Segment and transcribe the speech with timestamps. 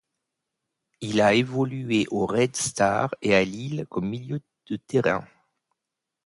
[1.01, 5.27] Il a évolué au Red Star et à Lille comme milieu de terrain.